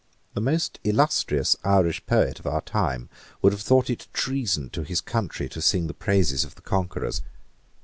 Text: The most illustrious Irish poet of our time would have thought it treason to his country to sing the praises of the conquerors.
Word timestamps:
The 0.33 0.41
most 0.41 0.79
illustrious 0.83 1.55
Irish 1.63 2.03
poet 2.07 2.39
of 2.39 2.47
our 2.47 2.61
time 2.61 3.07
would 3.43 3.53
have 3.53 3.61
thought 3.61 3.87
it 3.87 4.07
treason 4.13 4.71
to 4.71 4.81
his 4.81 4.99
country 4.99 5.47
to 5.49 5.61
sing 5.61 5.85
the 5.85 5.93
praises 5.93 6.43
of 6.43 6.55
the 6.55 6.61
conquerors. 6.63 7.21